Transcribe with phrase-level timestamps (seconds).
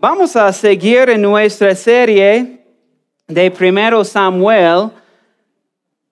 [0.00, 2.64] Vamos a seguir en nuestra serie
[3.26, 4.90] de Primero Samuel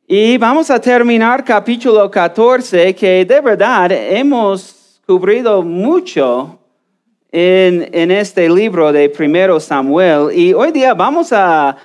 [0.08, 6.58] y vamos a terminar capítulo 14 que de verdad hemos cubrido mucho
[7.30, 11.76] en, en este libro de Primero Samuel y hoy día vamos a,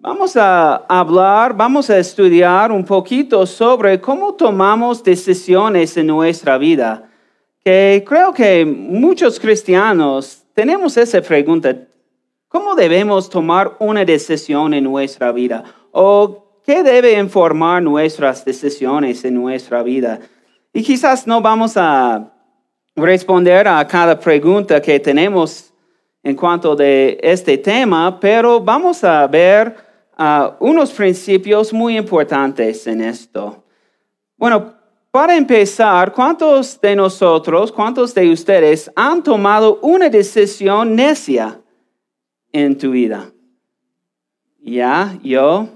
[0.00, 7.10] vamos a hablar, vamos a estudiar un poquito sobre cómo tomamos decisiones en nuestra vida.
[7.62, 11.76] Que creo que muchos cristianos tenemos esa pregunta,
[12.48, 15.62] ¿cómo debemos tomar una decisión en nuestra vida?
[15.92, 20.18] ¿O qué debe informar nuestras decisiones en nuestra vida?
[20.72, 22.32] Y quizás no vamos a
[22.94, 25.74] responder a cada pregunta que tenemos
[26.22, 29.76] en cuanto de este tema, pero vamos a ver
[30.18, 33.62] uh, unos principios muy importantes en esto.
[34.38, 34.75] Bueno,
[35.16, 41.58] para empezar, ¿cuántos de nosotros, cuántos de ustedes han tomado una decisión necia
[42.52, 43.24] en tu vida?
[44.60, 45.68] Ya, yo.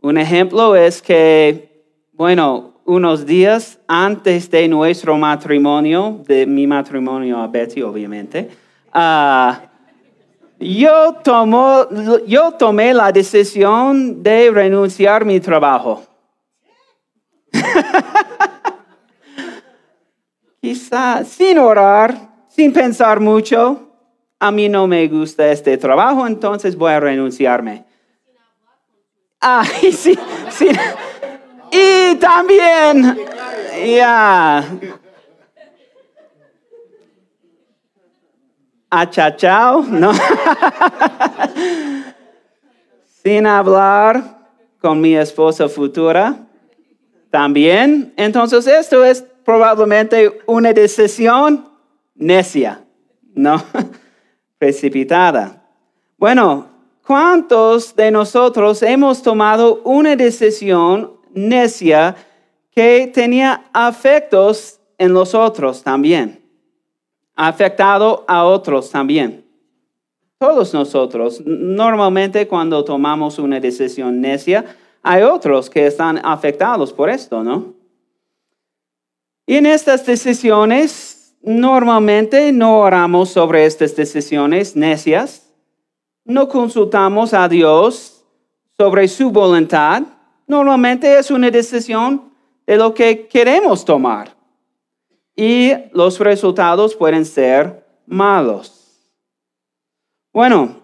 [0.00, 7.48] Un ejemplo es que, bueno, unos días antes de nuestro matrimonio, de mi matrimonio a
[7.48, 8.48] Betty, obviamente,
[8.94, 9.52] uh,
[10.58, 11.18] yo,
[12.26, 16.02] yo tomé la decisión de renunciar a mi trabajo.
[20.60, 23.90] Quizá sin orar, sin pensar mucho,
[24.38, 27.84] a mí no me gusta este trabajo, entonces voy a renunciarme.
[29.40, 30.18] Ah, sí,
[30.50, 30.68] sí.
[31.70, 33.18] Y también,
[33.96, 34.64] ya.
[38.90, 40.12] Achachao, ¿no?
[43.22, 44.40] sin hablar
[44.80, 46.36] con mi esposa futura
[47.30, 48.12] también.
[48.16, 51.68] Entonces esto es probablemente una decisión
[52.14, 52.84] necia,
[53.34, 53.60] no
[54.58, 55.60] precipitada.
[56.16, 56.68] Bueno,
[57.04, 62.14] ¿cuántos de nosotros hemos tomado una decisión necia
[62.70, 66.40] que tenía afectos en los otros también?
[67.34, 69.44] Afectado a otros también.
[70.38, 74.64] Todos nosotros, normalmente cuando tomamos una decisión necia,
[75.02, 77.79] hay otros que están afectados por esto, ¿no?
[79.46, 85.50] Y en estas decisiones, normalmente no oramos sobre estas decisiones necias,
[86.24, 88.24] no consultamos a Dios
[88.76, 90.02] sobre su voluntad,
[90.46, 92.32] normalmente es una decisión
[92.66, 94.36] de lo que queremos tomar.
[95.34, 98.80] Y los resultados pueden ser malos.
[100.32, 100.80] Bueno,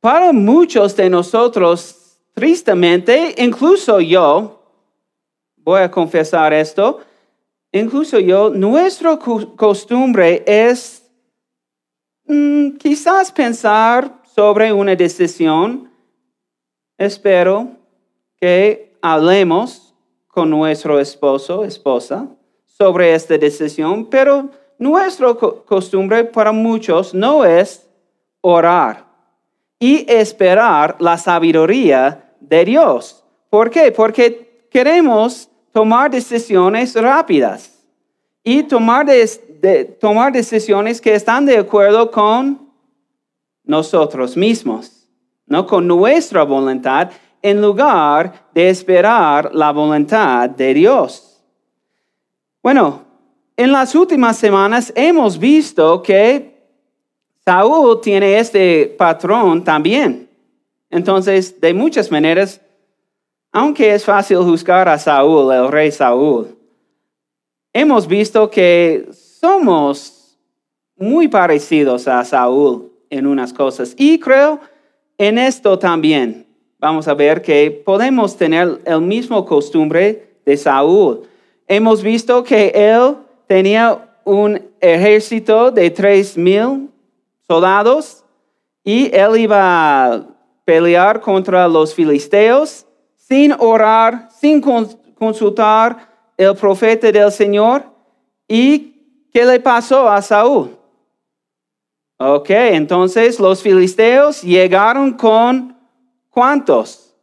[0.00, 4.55] para muchos de nosotros, tristemente, incluso yo,
[5.66, 7.00] voy a confesar esto,
[7.72, 11.02] incluso yo, nuestra costumbre es
[12.24, 15.90] mm, quizás pensar sobre una decisión.
[16.96, 17.68] Espero
[18.40, 19.92] que hablemos
[20.28, 22.28] con nuestro esposo, esposa,
[22.64, 24.48] sobre esta decisión, pero
[24.78, 27.88] nuestra costumbre para muchos no es
[28.40, 29.04] orar
[29.80, 33.24] y esperar la sabiduría de Dios.
[33.50, 33.90] ¿Por qué?
[33.90, 37.70] Porque queremos tomar decisiones rápidas
[38.42, 39.04] y tomar,
[40.00, 42.72] tomar decisiones que están de acuerdo con
[43.62, 45.06] nosotros mismos,
[45.44, 47.10] no con nuestra voluntad,
[47.42, 51.42] en lugar de esperar la voluntad de Dios.
[52.62, 53.02] Bueno,
[53.54, 56.56] en las últimas semanas hemos visto que
[57.44, 60.26] Saúl tiene este patrón también.
[60.88, 62.62] Entonces, de muchas maneras,
[63.52, 66.56] aunque es fácil juzgar a Saúl, el rey Saúl,
[67.72, 70.38] hemos visto que somos
[70.96, 73.94] muy parecidos a Saúl en unas cosas.
[73.96, 74.60] Y creo
[75.18, 76.46] en esto también.
[76.78, 81.22] Vamos a ver que podemos tener el mismo costumbre de Saúl.
[81.66, 86.90] Hemos visto que él tenía un ejército de tres mil
[87.46, 88.24] soldados
[88.84, 90.26] y él iba a
[90.64, 92.85] pelear contra los filisteos
[93.28, 95.96] sin orar, sin consultar
[96.36, 97.84] el profeta del Señor.
[98.46, 100.78] ¿Y qué le pasó a Saúl?
[102.18, 105.76] Ok, entonces los filisteos llegaron con
[106.30, 107.14] ¿cuántos?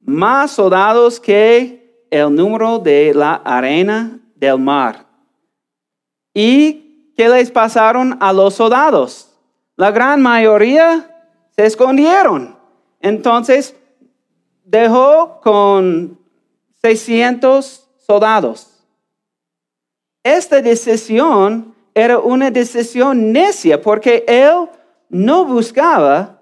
[0.00, 5.06] Más soldados que el número de la arena del mar.
[6.34, 9.30] ¿Y qué les pasaron a los soldados?
[9.76, 11.14] La gran mayoría
[11.54, 12.58] se escondieron.
[13.00, 13.76] Entonces,
[14.68, 16.18] dejó con
[16.82, 18.68] 600 soldados.
[20.22, 24.68] Esta decisión era una decisión necia porque él
[25.08, 26.38] no buscaba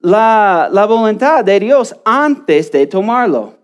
[0.00, 3.54] la, la voluntad de Dios antes de tomarlo.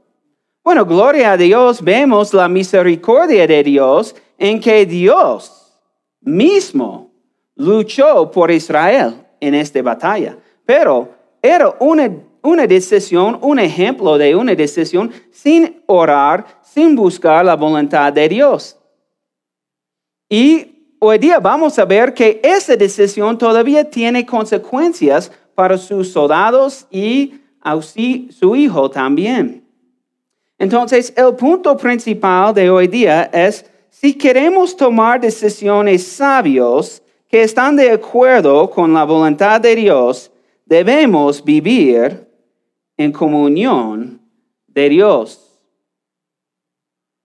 [0.62, 5.72] Bueno, gloria a Dios, vemos la misericordia de Dios en que Dios
[6.20, 7.11] mismo
[7.56, 10.37] luchó por Israel en esta batalla.
[10.64, 11.08] Pero
[11.43, 12.11] era una,
[12.44, 18.79] una decisión, un ejemplo de una decisión sin orar, sin buscar la voluntad de Dios.
[20.29, 26.87] Y hoy día vamos a ver que esa decisión todavía tiene consecuencias para sus soldados
[26.91, 27.41] y
[28.31, 29.64] su hijo también.
[30.58, 37.75] Entonces, el punto principal de hoy día es, si queremos tomar decisiones sabios que están
[37.75, 40.31] de acuerdo con la voluntad de Dios,
[40.67, 42.24] debemos vivir
[42.96, 44.20] en comunión
[44.67, 45.41] de Dios.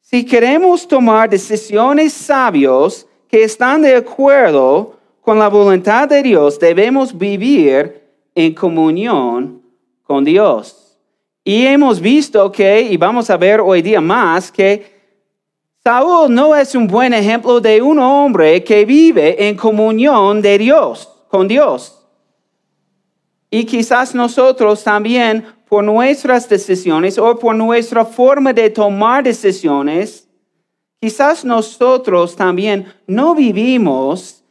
[0.02, 7.16] Si queremos tomar decisiones sabios que están de acuerdo con la voluntad de Dios, debemos
[7.16, 8.02] vivir
[8.34, 9.62] en comunión
[10.02, 10.98] con Dios.
[11.44, 15.00] Y hemos visto que, y vamos a ver hoy día más, que
[15.84, 21.08] Saúl no es un buen ejemplo de un hombre que vive en comunión de Dios,
[21.28, 21.96] con Dios.
[23.50, 30.28] Y quizás nosotros también por nuestras decisiones o por nuestra forma de tomar decisiones,
[31.00, 34.44] quizás nosotros también no vivimos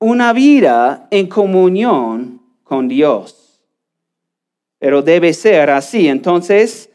[0.00, 3.62] una vida en comunión con Dios.
[4.80, 6.08] Pero debe ser así.
[6.08, 6.90] Entonces,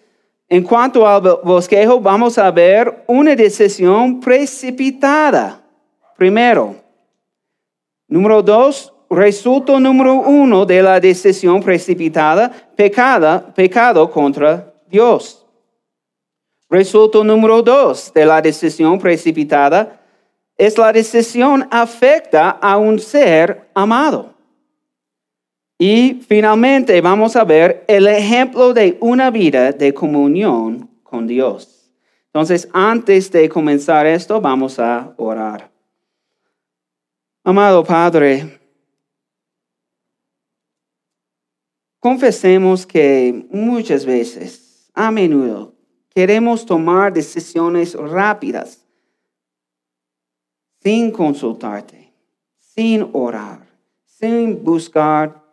[0.49, 5.63] en cuanto al bosquejo, vamos a ver una decisión precipitada.
[6.17, 6.75] Primero.
[8.07, 15.45] Número dos, resultado número uno de la decisión precipitada, pecado contra Dios.
[16.69, 19.99] Resultado número dos de la decisión precipitada
[20.55, 24.33] es la decisión afecta a un ser amado.
[25.79, 31.89] Y finalmente vamos a ver el ejemplo de una vida de comunión con Dios.
[32.25, 35.71] Entonces, antes de comenzar esto, vamos a orar.
[37.43, 38.58] Amado Padre,
[41.99, 45.75] Confesemos que muchas veces, a menudo,
[46.09, 48.85] queremos tomar decisiones rápidas
[50.81, 52.13] sin consultarte,
[52.57, 53.67] sin orar,
[54.05, 55.43] sin buscar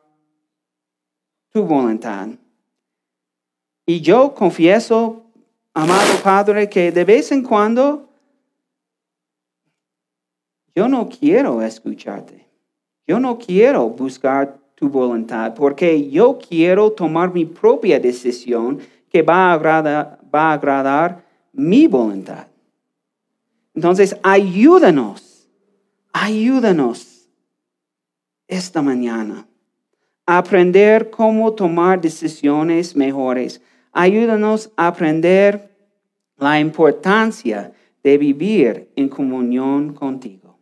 [1.50, 2.28] tu voluntad.
[3.84, 5.24] Y yo confieso,
[5.74, 8.08] amado Padre, que de vez en cuando
[10.76, 12.46] yo no quiero escucharte.
[13.06, 18.78] Yo no quiero buscar tu voluntad, porque yo quiero tomar mi propia decisión
[19.10, 22.46] que va a agradar, a agradar mi voluntad.
[23.74, 25.48] Entonces, ayúdanos,
[26.12, 27.28] ayúdanos
[28.46, 29.46] esta mañana
[30.26, 33.62] a aprender cómo tomar decisiones mejores.
[33.92, 35.70] Ayúdanos a aprender
[36.36, 40.58] la importancia de vivir en comunión contigo.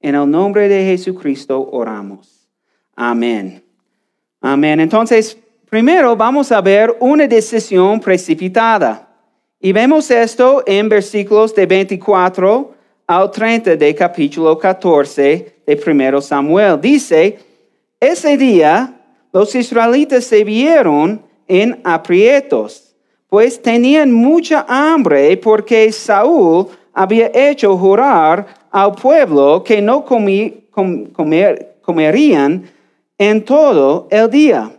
[0.00, 2.35] En el nombre de Jesucristo oramos.
[2.96, 3.62] Amén.
[4.40, 4.80] Amén.
[4.80, 5.36] Entonces,
[5.68, 9.06] primero vamos a ver una decisión precipitada.
[9.60, 12.74] Y vemos esto en versículos de 24
[13.06, 16.80] al 30 de capítulo 14 de 1 Samuel.
[16.80, 17.38] Dice,
[18.00, 18.94] ese día
[19.32, 22.94] los israelitas se vieron en aprietos,
[23.28, 30.04] pues tenían mucha hambre porque Saúl había hecho jurar al pueblo que no
[31.82, 32.70] comerían
[33.18, 34.70] en todo el día,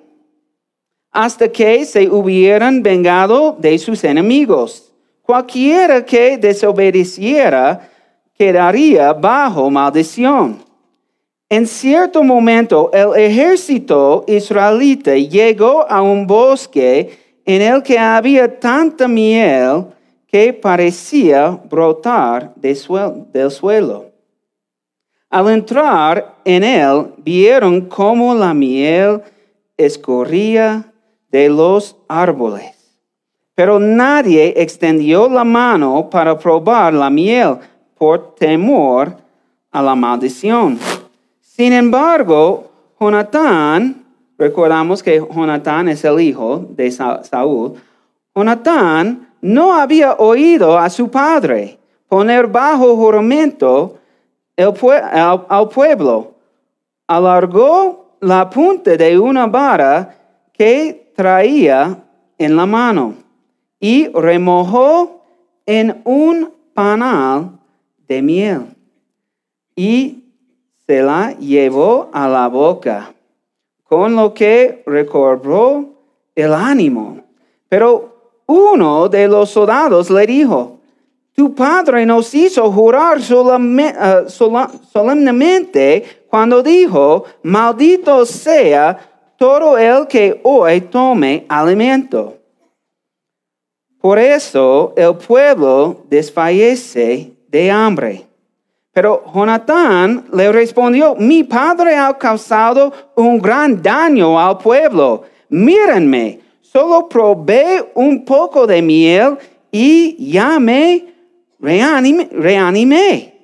[1.12, 4.92] hasta que se hubieran vengado de sus enemigos.
[5.22, 7.90] Cualquiera que desobedeciera
[8.38, 10.64] quedaría bajo maldición.
[11.50, 19.08] En cierto momento el ejército israelita llegó a un bosque en el que había tanta
[19.08, 19.86] miel
[20.28, 24.07] que parecía brotar del suelo.
[25.30, 29.22] Al entrar en él, vieron cómo la miel
[29.76, 30.86] escorría
[31.30, 32.74] de los árboles.
[33.54, 37.58] Pero nadie extendió la mano para probar la miel
[37.98, 39.18] por temor
[39.72, 40.80] a la maldición.
[41.42, 44.06] Sin embargo, Jonatán,
[44.38, 47.74] recordamos que Jonatán es el hijo de Saúl,
[48.34, 53.98] Jonatán no había oído a su padre poner bajo juramento
[54.58, 56.34] al, pueblo,
[57.08, 60.18] alargó la punta de una vara
[60.54, 62.04] que traía
[62.38, 63.14] en la mano
[63.80, 65.22] y remojó
[65.66, 67.52] en un panal
[68.08, 68.66] de miel.
[69.76, 70.24] y
[70.88, 73.14] se la llevó a la boca,
[73.84, 75.86] con lo que recobró
[76.34, 77.20] el ánimo.
[77.68, 80.77] Pero uno de los soldados le dijo,
[81.38, 84.26] tu padre nos hizo jurar eh,
[84.92, 88.98] solemnemente cuando dijo, maldito sea
[89.38, 92.38] todo el que hoy tome alimento.
[94.02, 98.26] Por eso el pueblo desfallece de hambre.
[98.92, 105.22] Pero Jonatán le respondió, mi padre ha causado un gran daño al pueblo.
[105.50, 109.38] Mírenme, solo probé un poco de miel
[109.72, 111.17] y ya me
[111.60, 113.38] reanimé.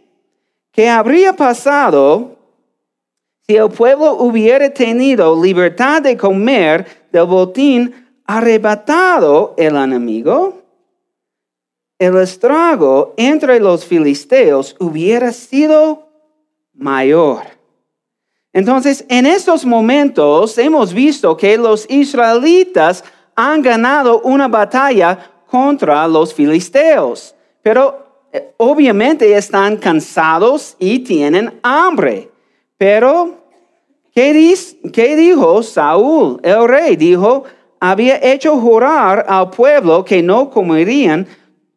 [0.72, 2.36] ¿Qué habría pasado
[3.46, 7.93] si el pueblo hubiera tenido libertad de comer del botín
[8.25, 10.62] arrebatado el enemigo?
[12.00, 16.10] El estrago entre los filisteos hubiera sido
[16.74, 17.43] mayor.
[18.51, 23.03] Entonces, en estos momentos hemos visto que los israelitas
[23.36, 28.02] han ganado una batalla contra los filisteos, pero
[28.57, 32.29] obviamente están cansados y tienen hambre.
[32.77, 33.45] Pero,
[34.13, 36.95] ¿qué, dijo Saúl, el rey?
[36.95, 37.43] Dijo,
[37.79, 41.27] había hecho jurar al pueblo que no comerían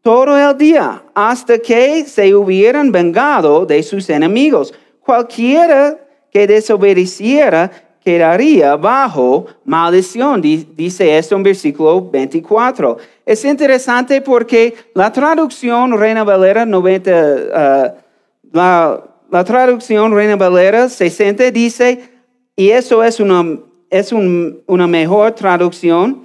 [0.02, 4.72] todo el día hasta que se hubieran vengado de sus enemigos.
[5.00, 5.98] Cualquiera
[6.30, 7.70] que desobedeciera
[8.04, 12.98] quedaría bajo maldición, dice esto en versículo 24.
[13.26, 21.50] Es interesante porque la traducción Reina Valera 90, uh, la, la traducción Reina Valera 60
[21.50, 22.08] dice,
[22.54, 23.58] y eso es una,
[23.90, 26.24] es una mejor traducción,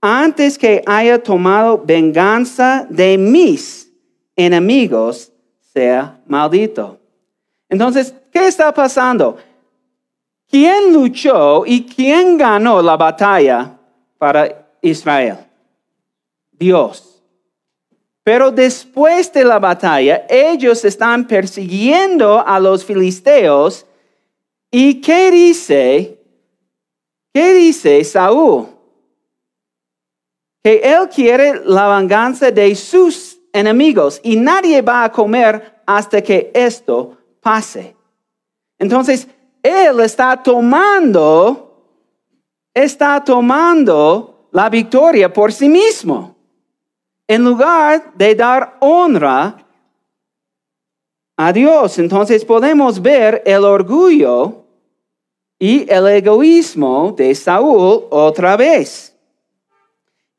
[0.00, 3.88] antes que haya tomado venganza de mis
[4.34, 6.98] enemigos, sea maldito.
[7.68, 9.36] Entonces, ¿qué está pasando?
[10.48, 13.78] ¿Quién luchó y quién ganó la batalla
[14.18, 15.51] para Israel?
[16.62, 17.20] Dios.
[18.24, 23.84] Pero después de la batalla, ellos están persiguiendo a los filisteos.
[24.70, 26.20] ¿Y qué dice?
[27.34, 28.68] ¿Qué dice Saúl?
[30.62, 36.52] Que él quiere la venganza de sus enemigos y nadie va a comer hasta que
[36.54, 37.96] esto pase.
[38.78, 39.26] Entonces,
[39.64, 41.88] él está tomando,
[42.72, 46.32] está tomando la victoria por sí mismo
[47.32, 49.56] en lugar de dar honra
[51.34, 51.98] a Dios.
[51.98, 54.64] Entonces podemos ver el orgullo
[55.58, 59.16] y el egoísmo de Saúl otra vez.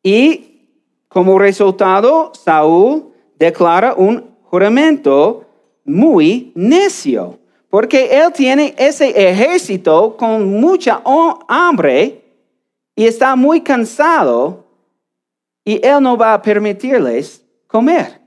[0.03, 0.67] Y
[1.07, 5.45] como resultado, Saúl declara un juramento
[5.85, 11.01] muy necio, porque él tiene ese ejército con mucha
[11.47, 12.21] hambre
[12.95, 14.62] y está muy cansado
[15.65, 18.20] y Él no va a permitirles comer.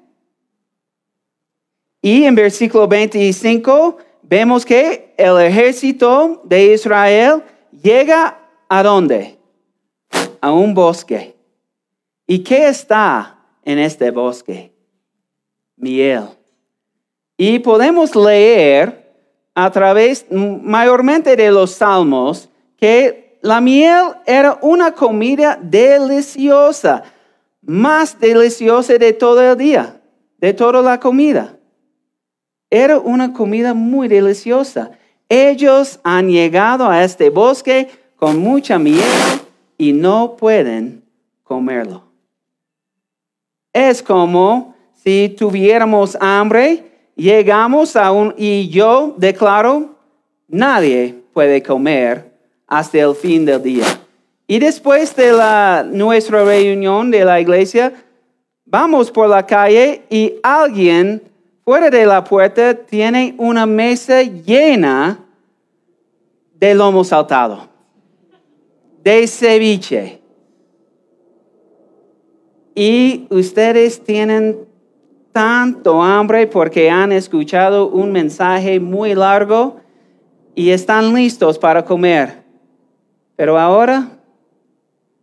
[2.00, 7.42] Y en versículo 25 vemos que el ejército de Israel
[7.82, 8.38] llega
[8.68, 9.36] a dónde?
[10.40, 11.34] A un bosque.
[12.26, 14.72] ¿Y qué está en este bosque?
[15.76, 16.24] Miel.
[17.36, 19.06] Y podemos leer
[19.54, 27.02] a través mayormente de los salmos que la miel era una comida deliciosa
[27.66, 30.00] más deliciosa de todo el día,
[30.38, 31.58] de toda la comida.
[32.70, 34.92] Era una comida muy deliciosa.
[35.28, 39.02] Ellos han llegado a este bosque con mucha miel
[39.76, 41.02] y no pueden
[41.42, 42.04] comerlo.
[43.72, 49.96] Es como si tuviéramos hambre, llegamos a un, y yo declaro,
[50.48, 52.32] nadie puede comer
[52.66, 53.84] hasta el fin del día.
[54.46, 57.92] Y después de la, nuestra reunión de la iglesia,
[58.64, 61.22] vamos por la calle y alguien
[61.64, 65.18] fuera de la puerta tiene una mesa llena
[66.54, 67.68] de lomo saltado,
[69.02, 70.20] de ceviche.
[72.74, 74.58] Y ustedes tienen
[75.32, 79.80] tanto hambre porque han escuchado un mensaje muy largo
[80.54, 82.44] y están listos para comer.
[83.34, 84.15] Pero ahora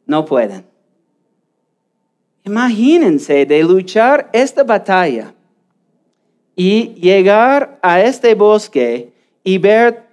[0.05, 0.65] no pueden.
[2.43, 5.33] Imagínense de luchar esta batalla
[6.55, 10.03] y llegar a este bosque y ver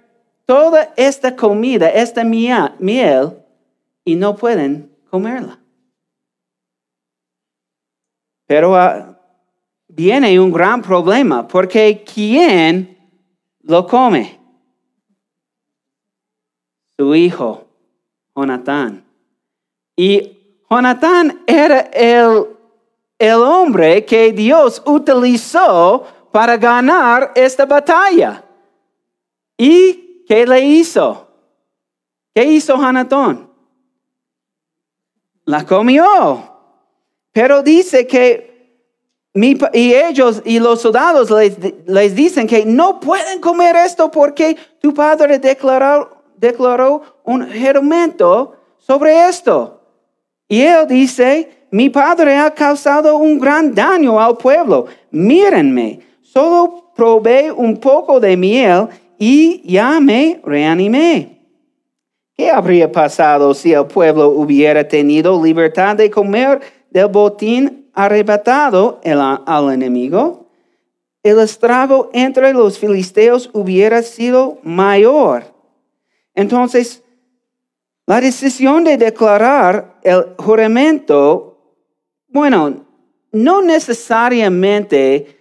[0.45, 3.37] toda esta comida, esta miel,
[4.03, 5.59] y no pueden comerla.
[8.47, 9.17] Pero ah,
[9.87, 12.97] viene un gran problema, porque ¿quién
[13.63, 14.39] lo come.
[16.97, 17.67] Su hijo,
[18.35, 19.05] Jonatán.
[20.01, 22.47] Y Jonatán era el,
[23.19, 28.43] el hombre que Dios utilizó para ganar esta batalla.
[29.55, 31.27] ¿Y qué le hizo?
[32.33, 33.47] ¿Qué hizo Jonatán?
[35.45, 36.51] La comió.
[37.31, 38.49] Pero dice que
[39.35, 45.37] y ellos y los soldados les, dicen que no pueden comer esto porque tu padre
[45.37, 49.80] declaró, declaró un juramento sobre esto.
[50.51, 54.85] Y él dice, mi padre ha causado un gran daño al pueblo.
[55.09, 61.39] Mírenme, solo probé un poco de miel y ya me reanimé.
[62.35, 68.99] ¿Qué habría pasado si el pueblo hubiera tenido libertad de comer del botín arrebatado
[69.45, 70.49] al enemigo?
[71.23, 75.45] El estrago entre los filisteos hubiera sido mayor.
[76.35, 77.05] Entonces,
[78.11, 81.77] la decisión de declarar el juramento,
[82.27, 82.85] bueno,
[83.31, 85.37] no necesariamente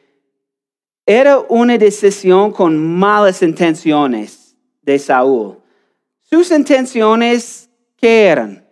[1.05, 5.59] era una decisión con malas intenciones de Saúl.
[6.21, 8.65] Sus intenciones, ¿qué eran?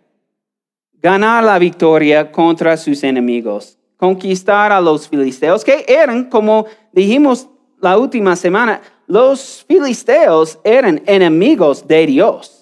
[0.93, 7.49] Ganar la victoria contra sus enemigos, conquistar a los filisteos, que eran, como dijimos
[7.81, 12.58] la última semana, los filisteos eran enemigos de Dios,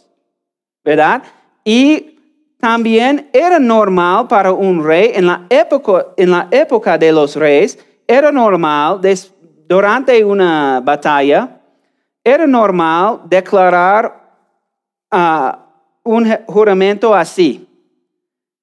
[0.88, 1.22] ¿verdad?
[1.65, 2.17] Y
[2.62, 7.77] también era normal para un rey en la época, en la época de los reyes,
[8.08, 9.01] era normal
[9.67, 11.60] durante una batalla,
[12.24, 14.32] era normal declarar
[16.03, 17.67] un juramento así,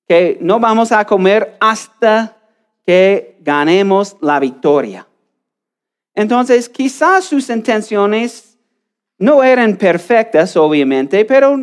[0.09, 2.39] que no vamos a comer hasta
[2.87, 5.07] que ganemos la victoria.
[6.15, 8.59] Entonces, quizás sus intenciones
[9.19, 11.59] no eran perfectas, obviamente, pero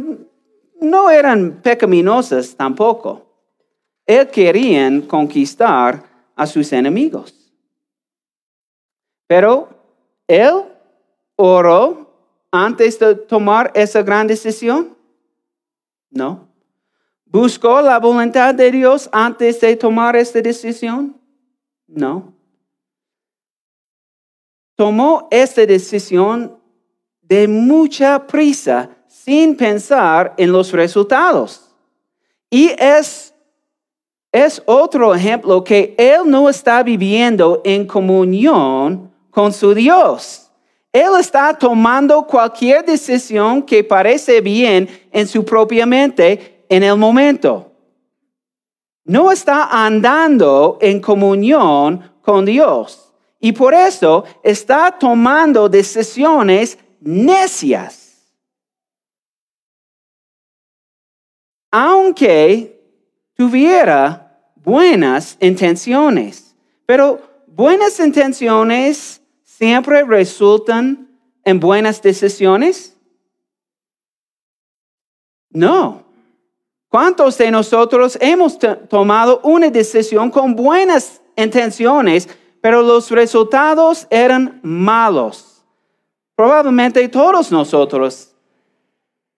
[0.82, 3.26] no eran pecaminosas tampoco.
[4.06, 6.04] Él querían conquistar
[6.36, 7.34] a sus enemigos.
[9.28, 9.70] Pero
[10.28, 10.64] él
[11.38, 12.12] oró
[12.52, 14.98] antes de tomar esa gran decisión?
[16.10, 16.50] No.
[17.26, 21.18] ¿Buscó la voluntad de Dios antes de tomar esta decisión?
[21.88, 22.34] No.
[24.76, 26.60] Tomó esta decisión
[27.22, 28.90] de mucha prisa
[29.24, 31.70] sin pensar en los resultados.
[32.50, 33.34] Y es,
[34.32, 40.50] es otro ejemplo que él no está viviendo en comunión con su Dios.
[40.92, 47.72] Él está tomando cualquier decisión que parece bien en su propia mente en el momento.
[49.06, 53.14] No está andando en comunión con Dios.
[53.40, 58.01] Y por eso está tomando decisiones necias.
[61.72, 62.80] Aunque
[63.34, 66.56] tuviera buenas intenciones.
[66.86, 71.08] Pero buenas intenciones siempre resultan
[71.44, 72.98] en buenas decisiones?
[75.50, 76.04] No.
[76.88, 78.58] ¿Cuántos de nosotros hemos
[78.90, 82.28] tomado una decisión con buenas intenciones,
[82.62, 85.64] pero los resultados eran malos?
[86.36, 88.36] Probablemente todos nosotros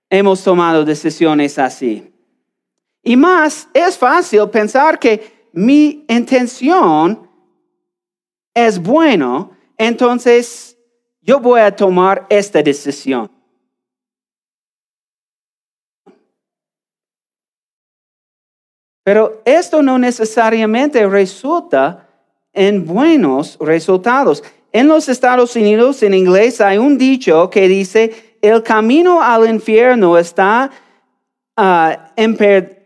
[0.09, 2.12] hemos tomado decisiones así.
[3.03, 7.29] Y más, es fácil pensar que mi intención
[8.53, 10.77] es bueno, entonces
[11.21, 13.29] yo voy a tomar esta decisión.
[19.03, 22.07] Pero esto no necesariamente resulta
[22.53, 24.43] en buenos resultados.
[24.71, 30.17] En los Estados Unidos, en inglés, hay un dicho que dice, el camino al infierno
[30.17, 30.71] está
[31.57, 32.13] ah,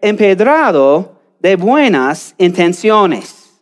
[0.01, 3.59] empedrado de buenas intenciones.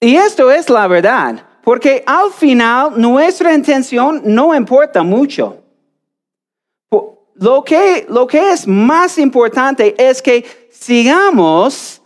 [0.00, 5.58] Y esto es la verdad, porque al final nuestra intención no importa mucho.
[7.34, 12.02] Lo que, lo que es más importante es que sigamos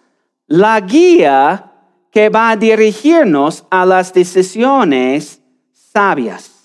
[0.46, 1.72] la guía
[2.10, 5.40] que va a dirigirnos a las decisiones
[5.72, 6.55] sabias.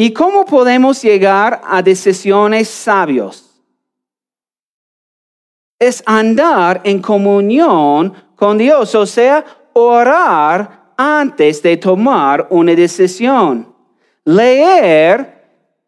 [0.00, 3.60] ¿Y cómo podemos llegar a decisiones sabios?
[5.76, 13.74] Es andar en comunión con Dios, o sea, orar antes de tomar una decisión.
[14.24, 15.34] Leer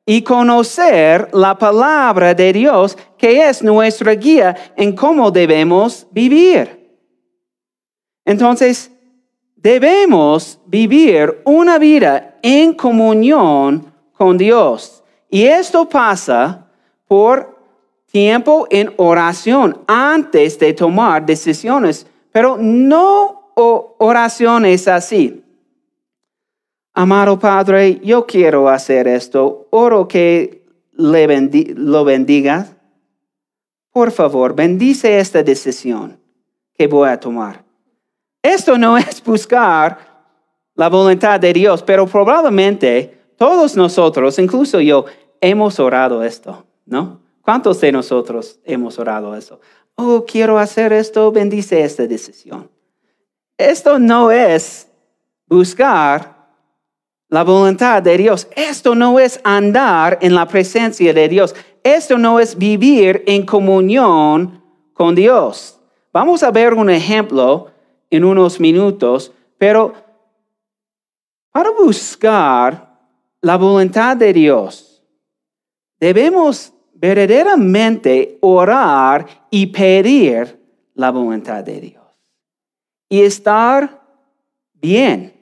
[0.04, 6.98] y conocer la palabra de Dios, que es nuestra guía en cómo debemos vivir.
[8.24, 8.90] Entonces,
[9.54, 13.89] debemos vivir una vida en comunión
[14.20, 15.02] con Dios.
[15.30, 16.66] Y esto pasa
[17.08, 17.56] por
[18.04, 25.42] tiempo en oración antes de tomar decisiones, pero no oraciones así.
[26.92, 32.66] Amado Padre, yo quiero hacer esto, oro que lo bendiga.
[33.90, 36.20] Por favor, bendice esta decisión
[36.74, 37.64] que voy a tomar.
[38.42, 39.96] Esto no es buscar
[40.74, 45.06] la voluntad de Dios, pero probablemente todos nosotros, incluso yo,
[45.40, 47.22] hemos orado esto, ¿no?
[47.40, 49.62] ¿Cuántos de nosotros hemos orado eso?
[49.94, 52.70] Oh, quiero hacer esto, bendice esta decisión.
[53.56, 54.88] Esto no es
[55.46, 56.50] buscar
[57.30, 58.46] la voluntad de Dios.
[58.54, 61.54] Esto no es andar en la presencia de Dios.
[61.82, 65.80] Esto no es vivir en comunión con Dios.
[66.12, 67.70] Vamos a ver un ejemplo
[68.10, 69.94] en unos minutos, pero
[71.52, 72.89] para buscar
[73.42, 75.02] la voluntad de Dios,
[75.98, 80.58] debemos verdaderamente orar y pedir
[80.94, 82.04] la voluntad de Dios.
[83.08, 84.00] Y estar
[84.74, 85.32] bien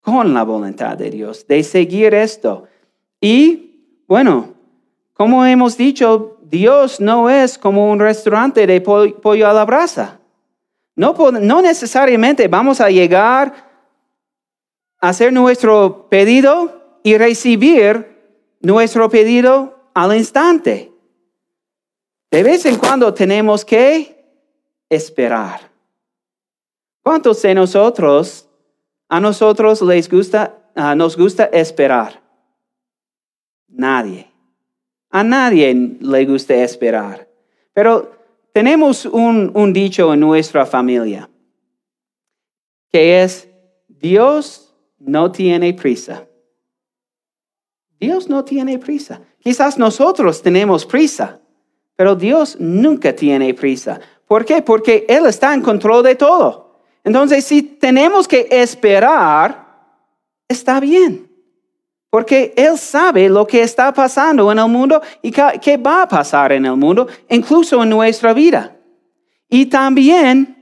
[0.00, 2.66] con la voluntad de Dios, de seguir esto.
[3.20, 4.54] Y bueno,
[5.12, 10.18] como hemos dicho, Dios no es como un restaurante de pollo a la brasa.
[10.96, 13.71] No, no necesariamente vamos a llegar
[15.02, 18.06] hacer nuestro pedido y recibir
[18.60, 20.92] nuestro pedido al instante.
[22.30, 24.24] De vez en cuando tenemos que
[24.88, 25.70] esperar.
[27.02, 28.48] ¿Cuántos de nosotros,
[29.08, 30.56] a nosotros les gusta,
[30.96, 32.22] nos gusta esperar?
[33.68, 34.30] Nadie.
[35.10, 37.28] A nadie le gusta esperar.
[37.74, 38.12] Pero
[38.52, 41.28] tenemos un, un dicho en nuestra familia
[42.92, 43.48] que es,
[43.88, 44.61] Dios
[45.04, 46.26] no tiene prisa.
[47.98, 49.20] Dios no tiene prisa.
[49.38, 51.40] Quizás nosotros tenemos prisa,
[51.96, 54.00] pero Dios nunca tiene prisa.
[54.26, 54.62] ¿Por qué?
[54.62, 56.80] Porque Él está en control de todo.
[57.04, 59.66] Entonces, si tenemos que esperar,
[60.48, 61.28] está bien.
[62.10, 66.52] Porque Él sabe lo que está pasando en el mundo y qué va a pasar
[66.52, 68.76] en el mundo, incluso en nuestra vida.
[69.48, 70.56] Y también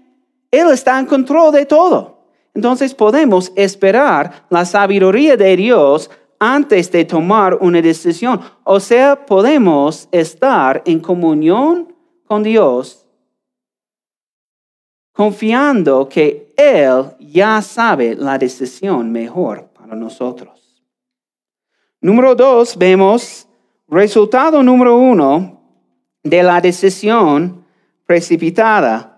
[0.51, 2.20] Él está en control de todo.
[2.55, 8.41] Entonces podemos esperar la sabiduría de Dios antes de tomar una decisión.
[8.65, 11.95] O sea, podemos estar en comunión
[12.27, 13.07] con Dios,
[15.13, 20.83] confiando que Él ya sabe la decisión mejor para nosotros.
[22.01, 23.47] Número dos, vemos
[23.89, 25.61] resultado número uno
[26.23, 27.65] de la decisión
[28.07, 29.10] precipitada,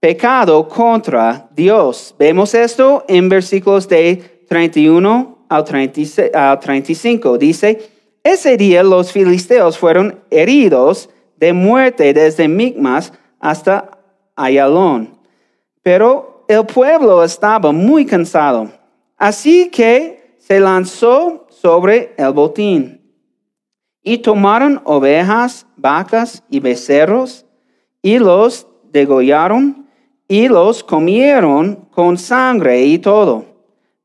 [0.00, 2.14] pecado contra Dios.
[2.18, 7.38] Vemos esto en versículos de 31 al 35.
[7.38, 7.90] Dice,
[8.24, 13.98] ese día los filisteos fueron heridos de muerte desde Micmas hasta
[14.36, 15.18] Ayalón.
[15.82, 18.70] Pero el pueblo estaba muy cansado.
[19.16, 23.00] Así que se lanzó sobre el botín.
[24.02, 27.44] Y tomaron ovejas, vacas y becerros
[28.00, 29.89] y los degollaron
[30.30, 33.44] y los comieron con sangre y todo.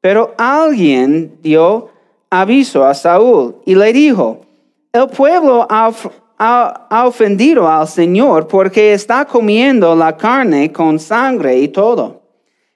[0.02, 1.90] Pero alguien dio
[2.32, 4.42] aviso a Saúl y le dijo,
[4.92, 5.94] el pueblo ha,
[7.06, 12.24] ofendido al Señor porque está comiendo la carne con sangre y todo.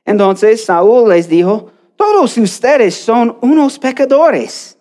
[0.05, 4.77] Entonces Saúl les dijo, todos ustedes son unos pecadores.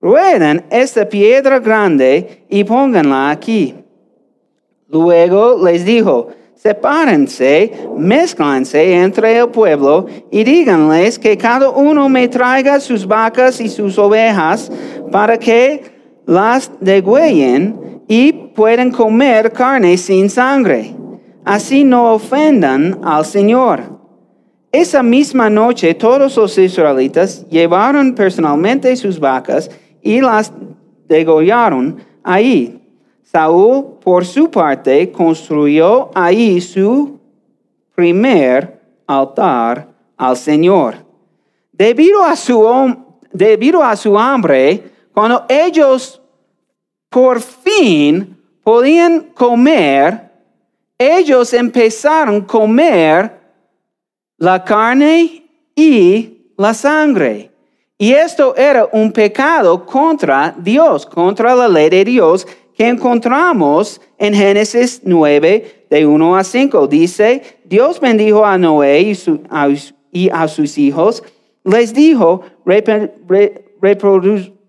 [0.00, 3.74] Rueden esta piedra grande y pónganla aquí.
[4.86, 6.28] Luego les dijo,
[6.62, 13.68] sepárense, mezclanse entre el pueblo y díganles que cada uno me traiga sus vacas y
[13.68, 14.70] sus ovejas
[15.10, 20.94] para que las degüellen y puedan comer carne sin sangre.
[21.46, 23.98] Así no ofendan al Señor.
[24.70, 29.70] Esa misma noche todos los israelitas llevaron personalmente sus vacas
[30.02, 30.52] y las
[31.08, 32.79] degollaron ahí
[33.30, 37.20] Saúl, por su parte, construyó ahí su
[37.94, 40.96] primer altar al Señor.
[41.70, 46.20] Debido a su, hambre, cuando ellos
[47.08, 50.28] por fin podían comer,
[50.98, 53.40] ellos empezaron a comer
[54.38, 57.52] la carne y la sangre.
[57.96, 62.46] Y esto era un pecado contra Dios, contra la ley de Dios
[62.80, 66.86] que encontramos en Génesis 9, de 1 a 5.
[66.86, 69.02] Dice, Dios bendijo a Noé
[70.12, 71.22] y, a, sus hijos,
[71.62, 72.40] les dijo,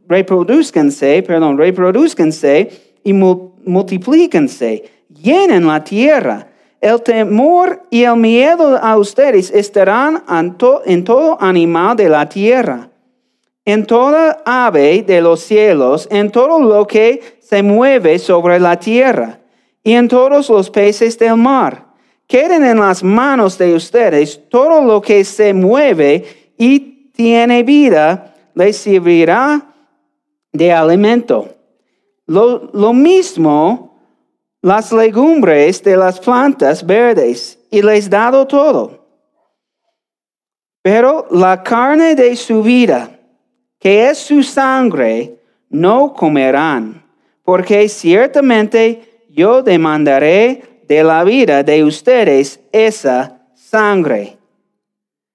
[0.10, 2.69] reproduzcanse, perdón, reproduzcanse
[3.02, 6.50] y multiplíquense, llenen la tierra.
[6.82, 10.21] El temor y el miedo a ustedes estarán
[10.86, 12.91] en todo animal de la tierra
[13.65, 17.21] en toda ave de los cielos, en todo lo que
[17.52, 19.38] se mueve sobre la tierra,
[19.84, 21.86] y en todos los peces del mar.
[22.26, 28.78] Queden en las manos de ustedes todo lo que se mueve y tiene vida, les
[28.78, 29.66] servirá
[30.54, 31.50] de alimento.
[32.26, 34.00] Lo, lo mismo
[34.62, 39.06] las legumbres de las plantas verdes, y les dado todo.
[40.82, 43.20] Pero la carne de su vida,
[43.78, 45.38] que es su sangre,
[45.70, 47.02] no comerán,
[47.43, 54.38] porque ciertamente yo demandaré de la vida de ustedes esa sangre.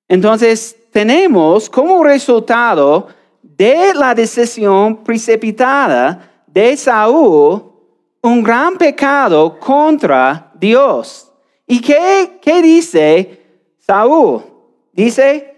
[0.09, 3.09] Entonces tenemos como resultado
[3.43, 7.73] de la decisión precipitada de Saúl
[8.23, 11.33] un gran pecado contra Dios.
[11.67, 13.41] ¿Y qué, qué dice
[13.79, 14.43] Saúl?
[14.93, 15.55] Dice,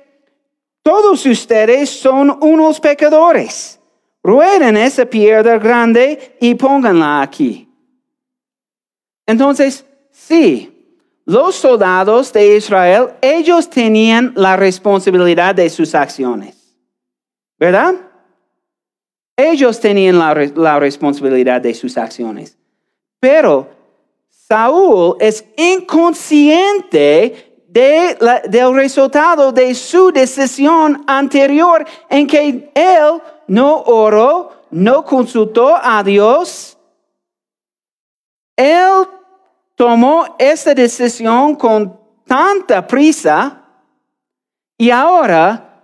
[0.82, 3.77] todos ustedes son unos pecadores.
[4.28, 7.66] Rueden esa piedra grande y pónganla aquí.
[9.24, 16.76] Entonces, sí, los soldados de Israel, ellos tenían la responsabilidad de sus acciones.
[17.58, 17.94] ¿Verdad?
[19.34, 22.58] Ellos tenían la, la responsabilidad de sus acciones.
[23.18, 23.70] Pero
[24.28, 35.04] Saúl es inconsciente del resultado de su decisión anterior en que él no oró, no
[35.04, 36.78] consultó a Dios.
[38.56, 39.08] Él
[39.74, 43.64] tomó esa decisión con tanta prisa
[44.76, 45.82] y ahora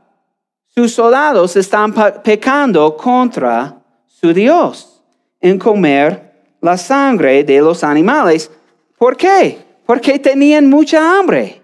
[0.69, 5.03] sus soldados están pecando contra su Dios
[5.41, 8.51] en comer la sangre de los animales.
[8.99, 9.59] ¿Por qué?
[9.87, 11.64] Porque tenían mucha hambre.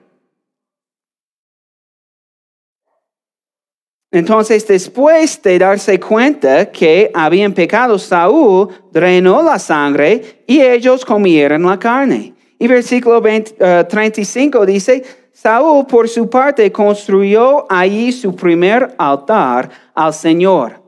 [4.12, 11.62] Entonces, después de darse cuenta que habían pecado, Saúl drenó la sangre y ellos comieron
[11.62, 12.35] la carne.
[12.59, 20.12] Y versículo 35 eh, dice, Saúl por su parte construyó allí su primer altar al
[20.12, 20.83] Señor.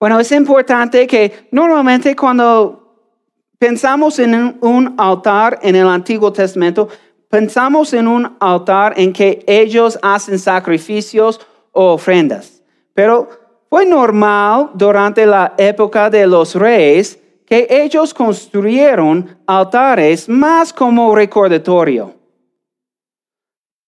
[0.00, 2.96] Bueno, es importante que normalmente cuando
[3.58, 6.88] pensamos en un altar en el Antiguo Testamento,
[7.28, 11.38] pensamos en un altar en que ellos hacen sacrificios
[11.72, 12.62] o ofrendas.
[12.94, 13.28] Pero
[13.68, 22.14] fue normal durante la época de los reyes que ellos construyeron altares más como recordatorio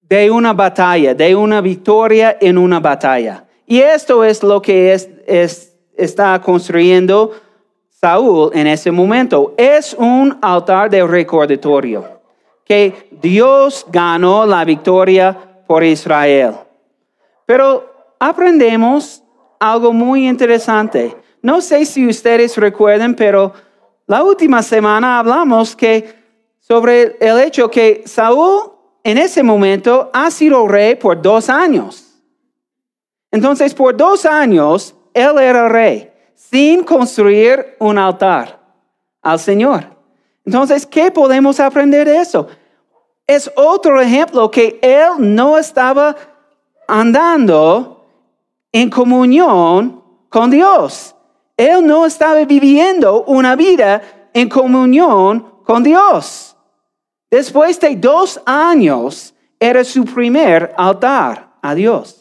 [0.08, 3.44] de una batalla, de una victoria en una batalla.
[3.66, 7.32] Y esto es lo que es, está construyendo
[7.88, 9.54] Saúl en ese momento.
[9.56, 12.20] Es un altar de recordatorio,
[12.64, 16.54] que Dios ganó la victoria por Israel.
[17.46, 19.22] Pero aprendemos
[19.58, 21.16] algo muy interesante.
[21.42, 23.52] No sé si ustedes recuerden, pero
[24.06, 26.14] la última semana hablamos que
[26.58, 32.22] sobre el hecho que Saúl en ese momento ha sido rey por dos años.
[33.30, 38.60] Entonces, por dos años, él era rey, sin construir un altar
[39.20, 39.84] al Señor.
[40.46, 42.46] Entonces, ¿qué podemos aprender de eso?
[43.26, 46.14] Es otro ejemplo que él no estaba
[46.86, 48.06] andando
[48.72, 51.14] en comunión con Dios.
[51.56, 56.56] Él no estaba viviendo una vida en comunión con Dios.
[57.30, 62.20] Después de dos años era su primer altar a Dios.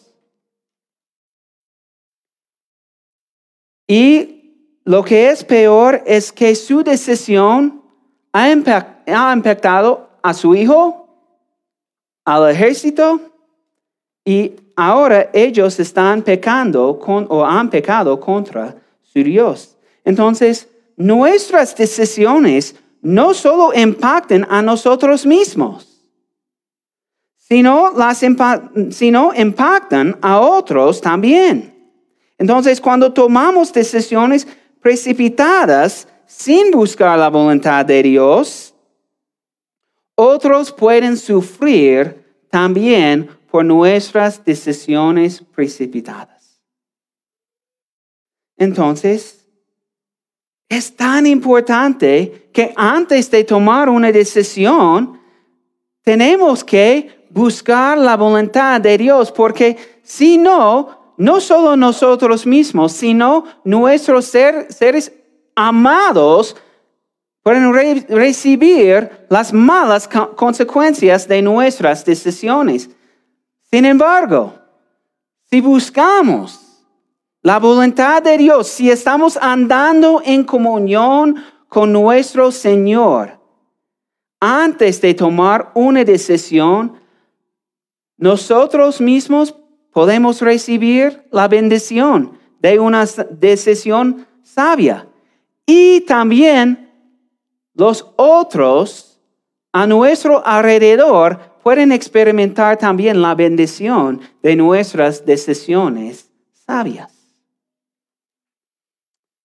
[3.87, 7.83] Y lo que es peor es que su decisión
[8.31, 11.07] ha, impactado a su hijo,
[12.25, 13.32] al ejército
[14.25, 19.75] y ahora ellos están pecando con, o han pecado contra su Dios.
[20.05, 26.01] Entonces, nuestras decisiones no solo impactan a nosotros mismos,
[27.37, 28.21] sino, las
[28.91, 31.73] sino impactan a otros también.
[32.37, 34.47] Entonces, cuando tomamos decisiones
[34.81, 38.73] precipitadas sin buscar la voluntad de Dios,
[40.15, 46.59] otros pueden sufrir también por nuestras decisiones precipitadas.
[48.57, 49.45] Entonces,
[50.67, 55.21] es tan importante que antes de tomar una decisión,
[56.01, 63.43] tenemos que buscar la voluntad de Dios, porque si no, no solo nosotros mismos, sino
[63.63, 65.11] nuestros seres
[65.53, 66.55] amados
[67.43, 67.71] pueden
[68.09, 72.89] recibir las malas consecuencias de nuestras decisiones.
[73.73, 74.53] Sin embargo,
[75.49, 76.59] si buscamos
[77.41, 83.39] la voluntad de Dios, si estamos andando en comunión con nuestro Señor,
[84.39, 87.01] antes de tomar una decisión,
[88.15, 89.55] nosotros mismos
[89.91, 95.07] podemos recibir la bendición de una decisión sabia.
[95.65, 96.91] Y también
[97.73, 99.19] los otros
[99.71, 107.11] a nuestro alrededor pueden experimentar también la bendición de nuestras decisiones sabias.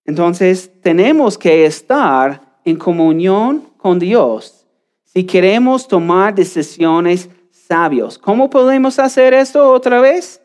[0.04, 4.66] Entonces tenemos que estar en comunión con Dios
[5.04, 8.18] si queremos tomar decisiones sabias.
[8.18, 10.42] ¿Cómo podemos hacer esto otra vez?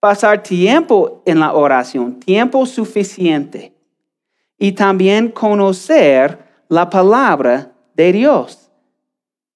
[0.00, 3.72] Pasar tiempo en la oración, tiempo suficiente.
[4.58, 8.61] Y también conocer la palabra de Dios.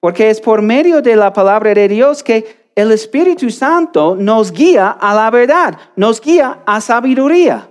[0.06, 4.90] Porque es por medio de la palabra de Dios que el Espíritu Santo nos guía
[4.90, 7.68] a la verdad, nos guía a sabiduría.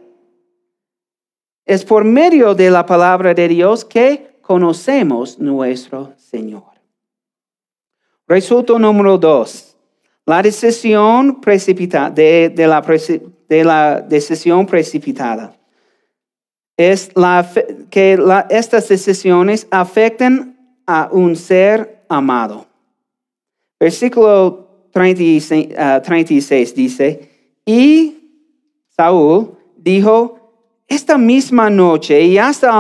[1.66, 6.74] Es por medio de la palabra de Dios que conocemos nuestro Señor.
[8.28, 9.78] Resultado número dos.
[10.26, 12.82] La decisión precipitada, de, la,
[13.48, 15.56] de la decisión precipitada
[16.76, 17.50] es la,
[17.90, 18.20] que
[18.50, 22.66] estas decisiones afecten a un ser amado.
[23.80, 27.30] Versículo 36, uh, dice,
[27.66, 28.16] y
[28.90, 30.46] Saúl dijo,
[30.88, 32.72] esta misma noche y hasta,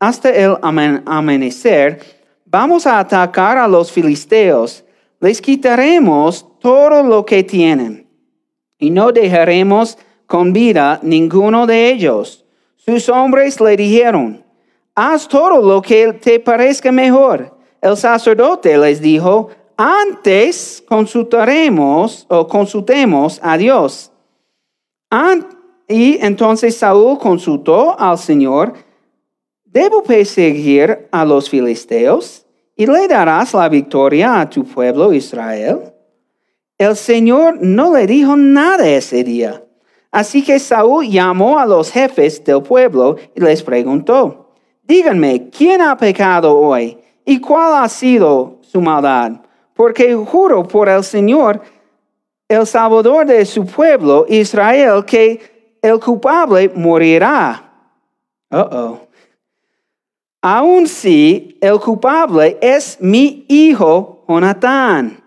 [0.00, 2.00] hasta el amanecer,
[2.44, 4.84] vamos a atacar a los filisteos,
[5.20, 8.08] les quitaremos todo lo que tienen
[8.78, 12.44] y no dejaremos con vida ninguno de ellos.
[12.76, 14.44] Sus hombres le dijeron,
[14.94, 17.57] haz todo lo que te parezca mejor.
[17.80, 24.10] El sacerdote les dijo, antes consultaremos o consultemos a Dios.
[25.86, 28.74] y entonces Saúl consultó al Señor,
[29.64, 32.44] ¿debo perseguir a los filisteos
[32.76, 35.92] y le darás la victoria a tu pueblo Israel?
[36.76, 39.62] El Señor no le dijo nada ese día.
[40.10, 44.50] Así que Saúl llamó a los jefes del pueblo y les preguntó,
[44.82, 46.97] díganme, ¿quién ha pecado hoy?
[47.28, 49.32] ¿Y cuál ha sido su maldad?
[49.74, 51.60] Porque juro por el Señor,
[52.48, 57.70] el Salvador de su pueblo, Israel, que el culpable morirá.
[58.50, 59.00] Uh oh.
[60.40, 65.22] Aun si el culpable es mi hijo Jonatán.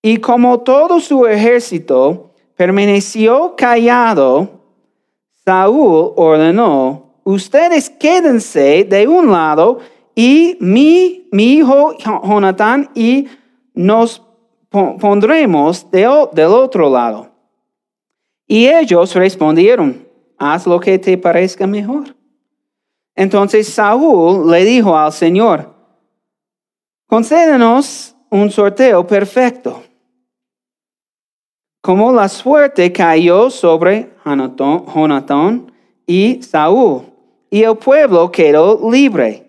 [0.00, 4.48] Y como todo su ejército permaneció callado,
[5.44, 9.80] Saúl ordenó, ustedes quédense de un lado
[10.14, 13.26] y mi, mi hijo Jonatán y
[13.74, 14.22] nos
[14.70, 17.30] pondremos del otro lado.
[18.46, 20.06] Y ellos respondieron,
[20.38, 22.14] haz lo que te parezca mejor.
[23.14, 25.72] Entonces Saúl le dijo al Señor,
[27.06, 29.82] concédenos un sorteo perfecto
[31.84, 35.70] como la suerte cayó sobre Jonatán
[36.06, 37.02] y Saúl,
[37.50, 39.43] y el pueblo quedó libre.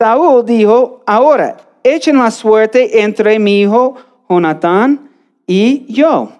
[0.00, 3.96] Saúl dijo, ahora echen la suerte entre mi hijo
[4.30, 5.10] Jonatán
[5.46, 6.32] y yo.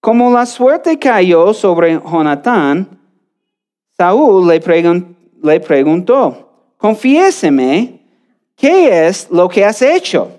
[0.00, 2.88] Como la suerte cayó sobre Jonatán,
[3.98, 6.48] Saúl le, preguntó,
[6.78, 8.00] confiéseme,
[8.56, 10.30] ¿qué es lo que has hecho?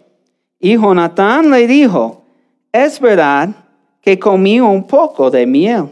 [0.59, 2.23] Y Jonatán le dijo,
[2.71, 3.49] es verdad
[4.01, 5.89] que comí un poco de miel,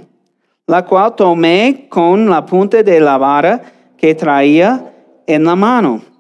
[0.66, 3.62] la cual tomé con la punta de la vara
[3.96, 4.92] que traía
[5.28, 6.13] en la mano.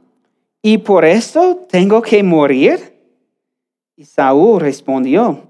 [0.63, 2.97] ¿Y por esto tengo que morir?
[3.97, 5.49] Y Saúl respondió,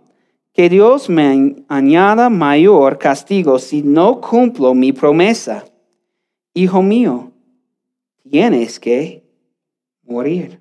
[0.54, 5.66] que Dios me añada mayor castigo si no cumplo mi promesa.
[6.54, 7.32] Hijo mío,
[8.30, 9.24] tienes que
[10.04, 10.60] morir.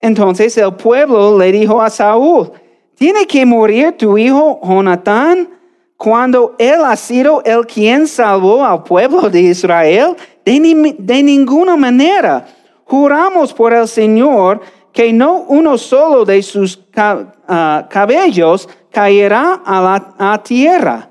[0.00, 2.52] Entonces el pueblo le dijo a Saúl,
[2.94, 5.48] tiene que morir tu hijo Jonatán
[5.96, 10.16] cuando él ha sido el quien salvó al pueblo de Israel?
[10.44, 12.46] De, ninguna manera.
[12.92, 14.60] Juramos por el Señor
[14.92, 21.08] que no uno solo de sus ah, cabellos caerá a la tierra.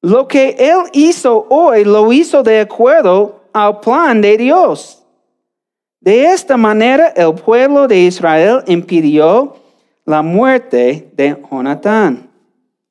[0.00, 5.02] Lo que él hizo hoy lo hizo de acuerdo al plan de Dios.
[6.00, 9.56] De esta manera el pueblo de Israel impidió
[10.06, 12.30] la muerte de Jonatán.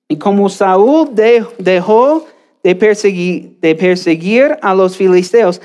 [0.07, 1.09] Y como Saúl
[1.57, 2.27] dejó
[2.63, 5.59] de perseguir, de perseguir a los filisteos,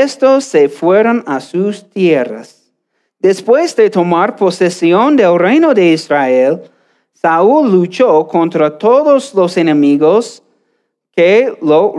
[0.00, 2.72] estos se fueron a sus tierras.
[3.18, 6.62] Después de tomar posesión del reino de Israel,
[7.12, 10.42] Saúl luchó contra todos los enemigos
[11.12, 11.92] que lo,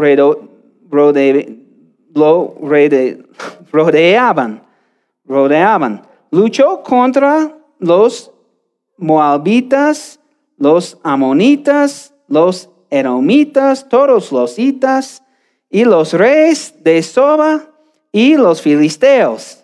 [3.72, 4.62] rodeaban.
[6.32, 8.32] Luchó contra los
[8.98, 10.20] moabitas,
[10.58, 15.24] los amonitas, los edomitas, todos los hitas
[15.70, 17.72] y los reyes de Soba
[18.14, 19.61] y los filisteos.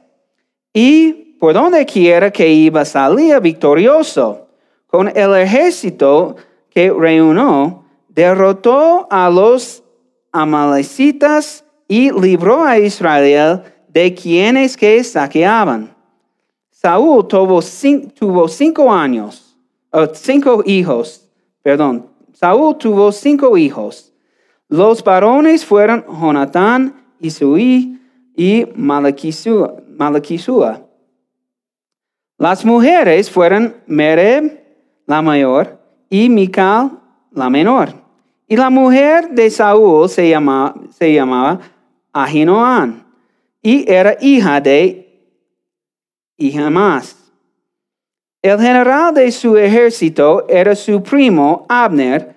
[0.73, 4.47] Y por donde quiera que iba salía victorioso.
[4.87, 6.35] Con el ejército
[6.69, 9.83] que reunió, derrotó a los
[10.31, 15.95] amalecitas y libró a Israel de quienes que saqueaban.
[16.71, 19.55] Saúl tuvo cinco, años,
[20.13, 21.29] cinco hijos,
[21.61, 22.07] perdón.
[22.33, 24.13] Saúl tuvo cinco hijos.
[24.69, 27.98] Los varones fueron Jonatán, Isui
[28.35, 30.85] y Malakisua.
[32.37, 34.63] Las mujeres fueron Mereb,
[35.05, 35.77] la mayor,
[36.09, 36.99] y Mical,
[37.31, 37.93] la menor.
[38.47, 41.59] Y la mujer de Saúl se llamaba, se llamaba
[42.13, 43.03] Ahinoam,
[43.61, 45.05] y era hija de
[46.71, 47.17] más.
[48.41, 52.35] El general de su ejército era su primo Abner,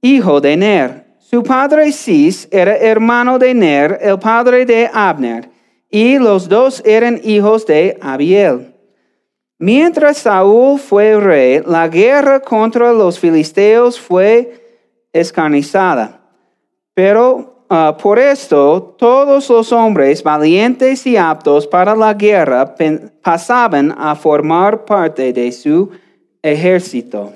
[0.00, 1.09] hijo de Ner.
[1.30, 5.48] Su padre Cis era hermano de Ner, el padre de Abner,
[5.88, 8.74] y los dos eran hijos de Abiel.
[9.56, 16.20] Mientras Saúl fue rey, la guerra contra los filisteos fue escarnizada.
[16.94, 22.74] Pero ah, por esto todos los hombres valientes y aptos para la guerra
[23.22, 25.90] pasaban a formar parte de su
[26.42, 27.32] ejército.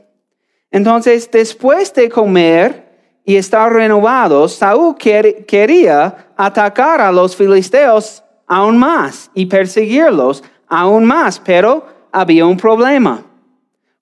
[0.73, 2.84] Entonces, después de comer
[3.25, 11.41] y estar renovados, Saúl quería atacar a los filisteos aún más y perseguirlos aún más,
[11.41, 13.25] pero había un problema.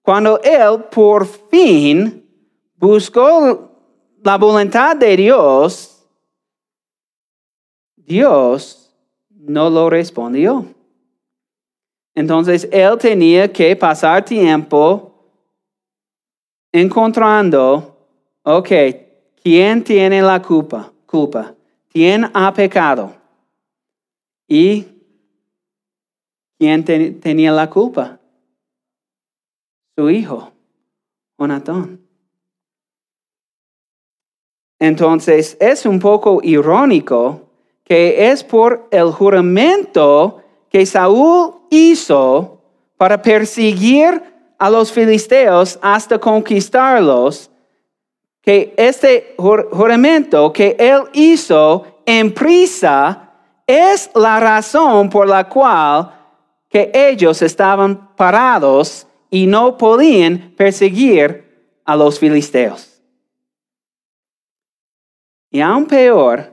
[0.02, 2.28] Cuando él por fin
[2.76, 3.70] buscó
[4.24, 6.04] la voluntad de Dios,
[7.96, 8.92] Dios
[9.30, 10.66] no lo respondió.
[12.14, 15.12] Entonces él tenía que pasar tiempo
[16.72, 17.96] encontrando,
[18.42, 18.70] ok,
[19.42, 20.92] ¿quién tiene la culpa?
[21.06, 21.54] Culpa.
[21.90, 23.14] ¿Quién ha pecado?
[24.48, 24.92] Y
[26.62, 28.20] ¿Quién tenía la culpa?
[29.96, 30.52] Su hijo,
[31.36, 32.00] Jonatán.
[34.78, 37.48] Entonces es un poco irónico
[37.82, 40.40] que es por el juramento
[40.70, 42.60] que Saúl hizo
[42.96, 44.22] para perseguir
[44.56, 47.50] a los filisteos hasta conquistarlos,
[48.42, 53.30] que este juramento que él hizo en prisa
[53.66, 56.12] es la razón por la cual
[56.68, 63.00] que ellos estaban parados y no podían perseguir a los filisteos.
[65.50, 66.52] Y aún peor,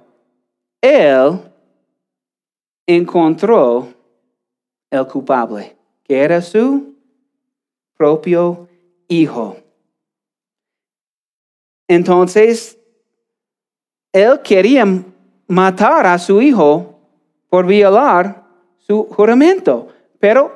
[0.82, 1.40] él
[2.86, 3.88] encontró
[4.90, 6.96] el culpable, que era su
[7.96, 8.68] propio
[9.08, 9.58] hijo.
[11.90, 12.78] Entonces,
[14.14, 14.86] él quería
[15.48, 17.00] matar a su hijo
[17.50, 18.44] por violar
[18.78, 19.88] su juramento.
[20.20, 20.56] Pero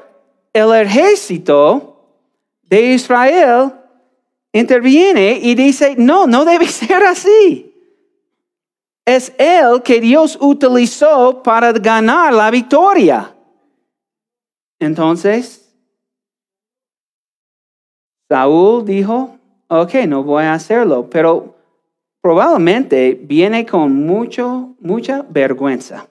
[0.54, 1.98] el ejército
[2.62, 3.74] de Israel
[4.52, 7.74] interviene y dice, no, no debe ser así.
[9.04, 13.36] Es él que Dios utilizó para ganar la victoria.
[14.78, 15.68] Entonces,
[18.30, 19.40] Saúl dijo,
[19.82, 21.56] ok, no voy a hacerlo, pero
[22.22, 26.08] probablemente viene con mucho, mucha vergüenza.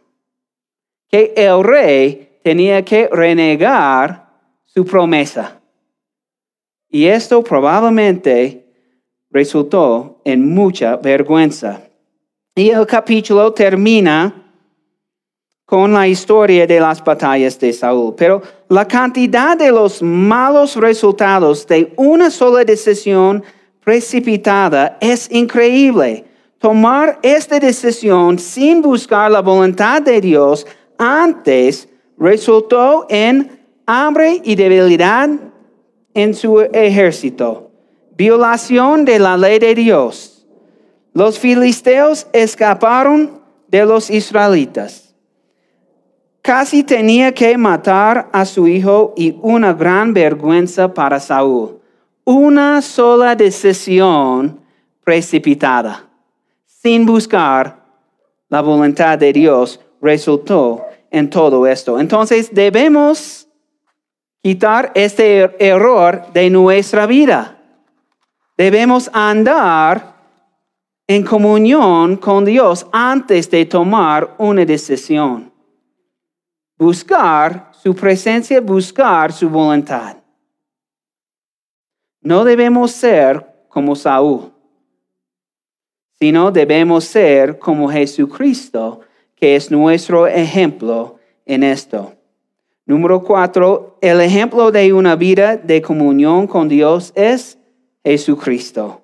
[1.09, 4.29] Que el rey tenía que renegar
[4.65, 5.61] su promesa.
[6.89, 8.67] Y esto probablemente
[9.31, 11.83] resultó en mucha vergüenza.
[12.55, 14.43] Y el capítulo termina
[15.65, 18.15] con la historia de las batallas de Saúl.
[18.15, 18.43] Pero
[18.73, 23.45] la cantidad de los malos resultados de una sola decisión
[23.85, 26.25] precipitada es increíble.
[26.57, 30.67] Tomar esta decisión sin buscar la voluntad de Dios
[30.97, 35.29] antes resultó en hambre y debilidad
[36.15, 37.71] en su ejército,
[38.17, 40.47] violación de la ley de Dios,
[41.13, 45.02] los filisteos escaparon de los israelitas.
[46.43, 51.81] Casi tenía que matar a su hijo y una gran vergüenza para Saúl.
[52.25, 54.61] Una sola decisión
[55.05, 56.05] precipitada,
[56.67, 57.85] sin buscar
[58.49, 62.01] la voluntad de Dios, resultó en todo esto.
[62.01, 63.47] Entonces debemos
[64.43, 67.57] quitar este er-, error de nuestra vida.
[68.57, 70.17] Debemos andar
[71.07, 75.52] en comunión con Dios antes de tomar una decisión.
[76.83, 80.17] Buscar su presencia, buscar su voluntad.
[82.21, 84.53] No debemos ser como Saúl,
[86.19, 88.99] sino debemos ser como Jesucristo,
[89.37, 92.15] que es nuestro ejemplo en esto.
[92.85, 97.59] Número cuatro, el ejemplo de una vida de comunión con Dios es
[98.05, 99.03] Jesucristo.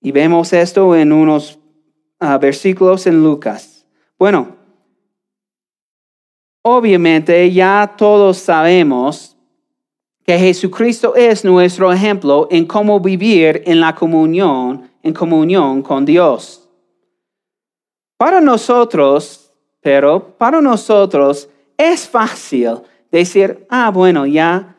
[0.00, 1.58] Y vemos esto en unos
[2.20, 3.84] ah, versículos en Lucas.
[4.18, 4.53] Bueno,
[6.66, 9.36] obviamente ya todos sabemos
[10.24, 16.66] que Jesucristo es nuestro ejemplo en cómo vivir en la comunión, en comunión con Dios.
[18.16, 19.52] Para nosotros,
[19.82, 22.80] pero para nosotros es fácil
[23.12, 24.74] decir, ah, bueno, ya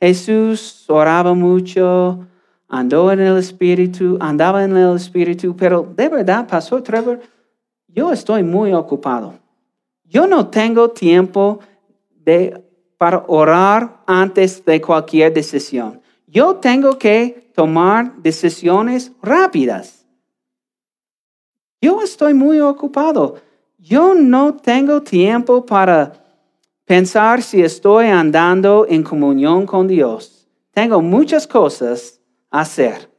[0.00, 2.26] Jesús oraba mucho,
[2.68, 7.20] andó en el Espíritu, andaba en el Espíritu, pero de verdad, Pastor Trevor,
[7.86, 9.34] yo estoy muy ocupado.
[10.08, 11.60] Yo no tengo tiempo
[12.10, 12.64] de,
[12.96, 16.00] para orar antes de cualquier decisión.
[16.26, 20.06] Yo tengo que tomar decisiones rápidas.
[21.80, 23.36] Yo estoy muy ocupado.
[23.76, 26.12] Yo no tengo tiempo para
[26.86, 30.48] pensar si estoy andando en comunión con Dios.
[30.72, 32.18] Tengo muchas cosas
[32.50, 33.10] hacer.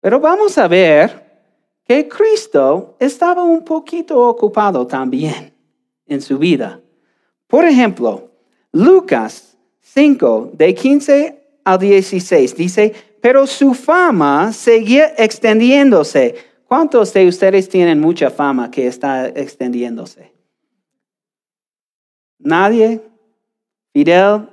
[0.00, 1.27] Pero vamos a ver
[1.88, 5.54] que Cristo estaba un poquito ocupado también
[6.06, 6.82] en su vida.
[7.46, 8.30] Por ejemplo,
[8.72, 16.34] Lucas 5, de 15 al 16, dice, pero su fama seguía extendiéndose.
[16.66, 20.30] ¿Cuántos de ustedes tienen mucha fama que está extendiéndose?
[22.38, 23.00] ¿Nadie?
[23.94, 24.46] Fidel,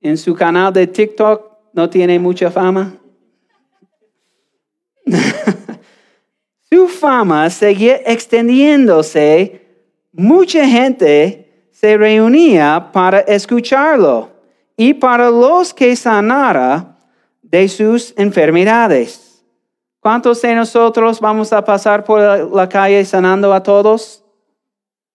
[0.00, 2.98] en su canal de TikTok no tiene mucha fama.
[6.72, 9.60] Su fama seguía extendiéndose.
[10.10, 14.30] Mucha gente se reunía para escucharlo
[14.74, 16.96] y para los que sanara
[17.42, 19.44] de sus enfermedades.
[20.00, 22.18] ¿Cuántos de nosotros vamos a pasar por
[22.50, 24.24] la calle sanando a todos?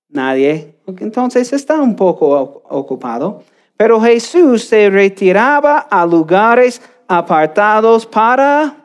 [0.10, 0.76] Nadie.
[0.99, 3.41] Entonces está un poco ocupado.
[3.76, 8.78] Pero Jesús se retiraba a lugares apartados para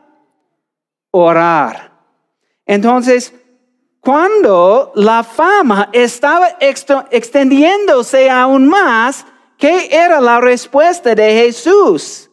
[1.11, 1.92] orar.
[2.67, 3.35] Entonces,
[4.01, 9.25] cuando la fama estaba extendiéndose aún más,
[9.57, 12.29] ¿qué era la respuesta de Jesús?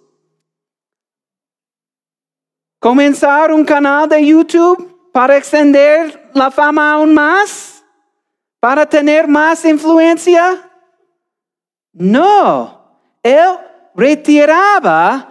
[2.80, 7.84] ¿Comenzar un canal de YouTube para extender la fama aún más?
[8.60, 10.72] ¿Para tener más influencia?
[11.94, 13.58] No, él
[13.94, 15.30] retiraba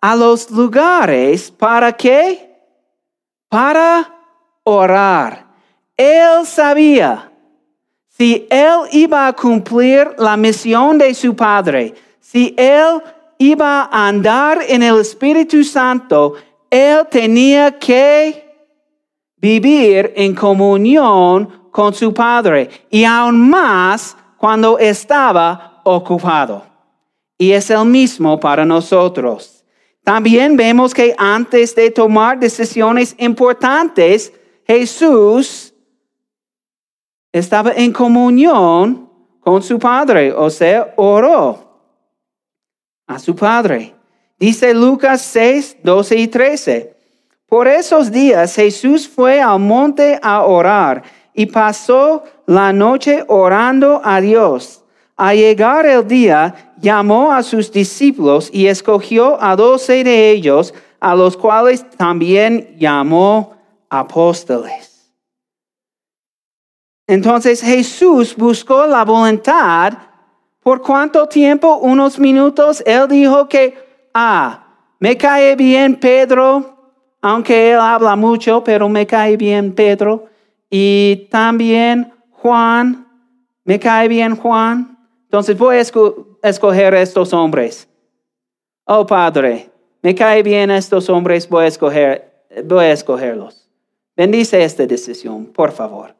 [0.00, 2.58] a los lugares para qué?
[3.48, 4.13] Para
[4.64, 5.46] orar.
[5.96, 7.30] Él sabía
[8.08, 13.02] si él iba a cumplir la misión de su padre, si él
[13.38, 16.34] iba a andar en el Espíritu Santo,
[16.70, 18.44] él tenía que
[19.36, 26.64] vivir en comunión con su padre y aún más cuando estaba ocupado.
[27.36, 29.64] Y es el mismo para nosotros.
[30.04, 34.32] También vemos que antes de tomar decisiones importantes,
[34.66, 35.74] Jesús
[37.32, 39.10] estaba en comunión
[39.40, 41.58] con su Padre, o sea, oró
[43.06, 43.94] a su Padre.
[44.38, 46.96] Dice Lucas 6, 12 y 13.
[47.46, 51.02] Por esos días Jesús fue al monte a orar
[51.34, 54.82] y pasó la noche orando a Dios.
[55.16, 61.14] Al llegar el día, llamó a sus discípulos y escogió a doce de ellos, a
[61.14, 63.54] los cuales también llamó
[63.98, 65.12] apóstoles.
[67.06, 69.92] Entonces Jesús buscó la voluntad.
[70.60, 71.76] ¿Por cuánto tiempo?
[71.76, 72.82] Unos minutos.
[72.86, 73.76] Él dijo que,
[74.14, 74.66] ah,
[74.98, 80.26] me cae bien Pedro, aunque él habla mucho, pero me cae bien Pedro.
[80.70, 83.06] Y también Juan,
[83.64, 84.98] me cae bien Juan.
[85.24, 87.88] Entonces voy a escoger estos hombres.
[88.86, 89.70] Oh Padre,
[90.02, 93.63] me cae bien estos hombres, voy a escoger voy a escogerlos.
[94.16, 96.14] Bendice esta decisión, por favor.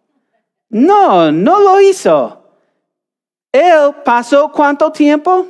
[0.68, 2.42] No, no lo hizo.
[3.52, 5.46] Él pasó cuánto tiempo?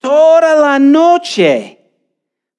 [0.00, 1.74] Toda la noche.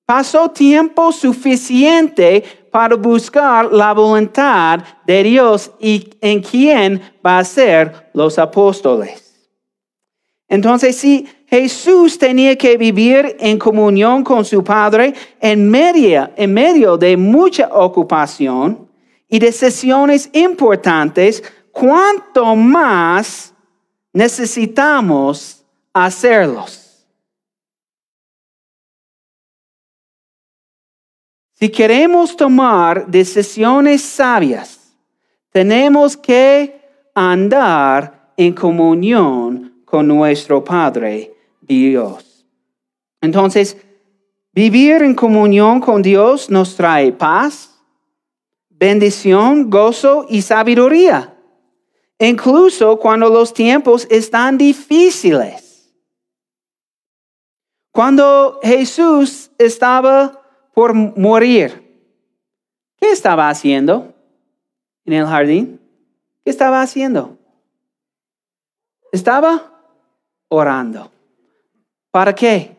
[0.05, 8.09] Pasó tiempo suficiente para buscar la voluntad de Dios y en quién va a ser
[8.13, 9.49] los apóstoles.
[10.47, 17.17] Entonces, si Jesús tenía que vivir en comunión con su Padre en, en medio de
[17.17, 18.87] mucha ocupación
[19.27, 23.51] y decisiones importantes, ¿cuánto más
[24.13, 27.07] necesitamos hacerlos?
[31.53, 34.93] Si queremos tomar decisiones sabias,
[35.51, 36.79] tenemos que
[37.15, 41.38] andar en comunión con nuestro Padre
[41.75, 42.45] Dios.
[43.21, 43.77] Entonces,
[44.53, 47.79] vivir en comunión con Dios nos trae paz,
[48.69, 51.37] bendición, gozo y sabiduría,
[52.17, 55.93] incluso cuando los tiempos están difíciles.
[57.91, 60.39] Cuando Jesús estaba
[60.73, 61.85] por morir.
[62.97, 64.13] ¿Qué estaba haciendo
[65.05, 65.81] en el jardín?
[66.43, 67.37] ¿Qué estaba haciendo?
[69.11, 69.73] Estaba
[70.47, 71.11] orando.
[72.11, 72.75] ¿Para qué?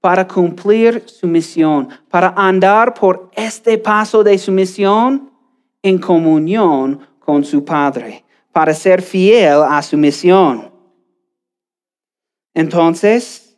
[0.00, 5.30] Para cumplir su misión, para andar por este paso de su misión
[5.82, 10.70] en comunión con su Padre, para ser fiel a su misión.
[12.54, 13.56] Entonces,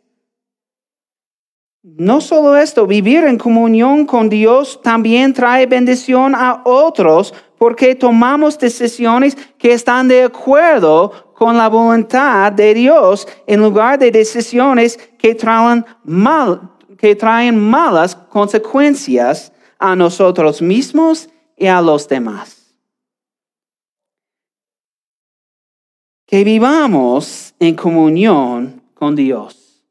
[1.83, 8.59] no solo esto, vivir en comunión con Dios también trae bendición a otros porque tomamos
[8.59, 15.35] decisiones que están de acuerdo con la voluntad de Dios en lugar de decisiones que
[15.35, 22.75] traen, mal, que traen malas consecuencias a nosotros mismos y a los demás.
[26.27, 29.85] Que vivamos en comunión con Dios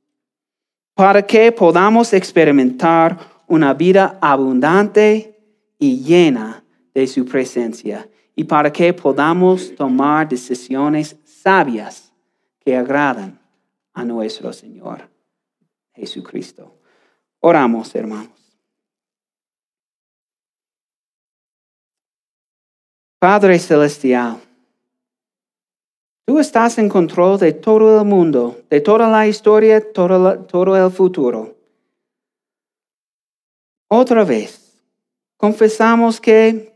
[0.96, 3.18] para que podamos experimentar
[3.48, 5.40] una vida abundante
[5.80, 6.64] y llena
[6.94, 12.14] de su presencia y para que podamos tomar decisiones sabias
[12.60, 13.40] que agradan
[13.94, 15.10] a nuestro Señor
[15.94, 16.80] Jesucristo.
[17.42, 18.32] Oramos, hermanos.
[23.20, 24.42] Padre Celestial,
[26.26, 31.58] Tú estás en control de todo el mundo, de toda la historia, todo, el futuro.
[33.90, 34.82] Otra vez,
[35.36, 36.74] confesamos que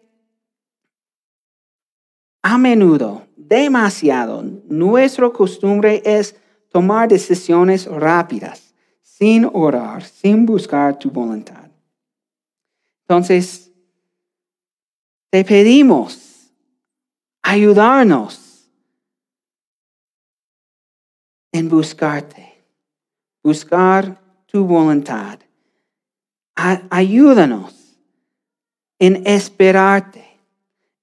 [2.44, 6.36] a menudo, demasiado, nuestra costumbre es
[6.70, 11.70] tomar decisiones rápidas, sin orar, sin buscar tu voluntad.
[13.02, 13.72] Entonces,
[15.30, 16.52] te pedimos
[17.42, 18.70] ayudarnos
[21.52, 22.64] en buscarte,
[23.42, 25.40] buscar tu voluntad.
[26.56, 27.98] ayúdanos
[29.00, 30.40] en esperarte,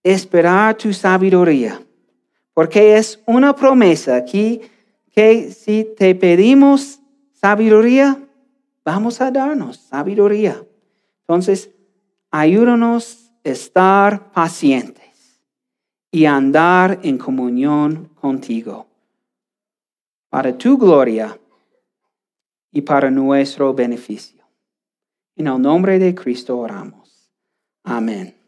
[0.02, 1.80] esperar tu sabiduría,
[2.55, 4.61] porque es una promesa aquí
[5.11, 7.00] que si te pedimos
[7.32, 8.18] sabiduría,
[8.84, 10.64] vamos a darnos sabiduría.
[11.20, 11.70] Entonces,
[12.30, 15.42] ayúdanos a estar pacientes
[16.11, 18.86] y andar en comunión contigo
[20.28, 21.38] para tu gloria
[22.70, 24.44] y para nuestro beneficio.
[25.36, 27.30] En el nombre de Cristo oramos.
[27.82, 28.43] Amén.